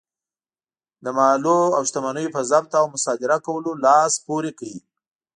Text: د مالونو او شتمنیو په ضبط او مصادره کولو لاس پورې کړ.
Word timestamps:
د 1.03 1.05
مالونو 1.17 1.73
او 1.77 1.81
شتمنیو 1.89 2.33
په 2.35 2.41
ضبط 2.49 2.71
او 2.81 2.85
مصادره 2.93 3.37
کولو 3.45 3.71
لاس 3.85 4.13
پورې 4.25 4.51
کړ. 4.59 4.71